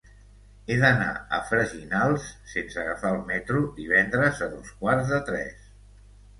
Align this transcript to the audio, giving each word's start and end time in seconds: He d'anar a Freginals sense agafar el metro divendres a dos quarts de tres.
He 0.69 0.77
d'anar 0.83 1.09
a 1.37 1.39
Freginals 1.49 2.25
sense 2.55 2.81
agafar 2.85 3.13
el 3.19 3.23
metro 3.29 3.63
divendres 3.79 4.45
a 4.47 4.51
dos 4.59 4.75
quarts 4.83 5.15
de 5.17 5.25
tres. 5.33 5.73